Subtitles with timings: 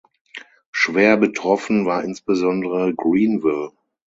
[0.71, 3.71] Schwer betroffen war insbesondere Greenville.